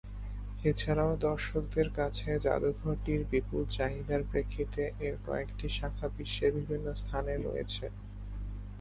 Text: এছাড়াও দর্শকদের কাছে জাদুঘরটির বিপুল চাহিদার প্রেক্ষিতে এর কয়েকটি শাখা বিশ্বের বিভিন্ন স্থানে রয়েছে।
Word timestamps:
এছাড়াও 0.63 1.11
দর্শকদের 1.25 1.87
কাছে 1.97 2.27
জাদুঘরটির 2.39 3.21
বিপুল 3.31 3.61
চাহিদার 3.77 4.21
প্রেক্ষিতে 4.31 4.83
এর 4.99 5.15
কয়েকটি 5.25 5.67
শাখা 5.77 6.07
বিশ্বের 6.17 6.51
বিভিন্ন 6.57 6.87
স্থানে 7.01 7.33
রয়েছে। 7.37 7.85